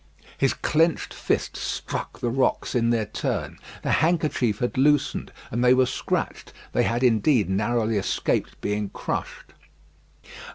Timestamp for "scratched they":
5.85-6.81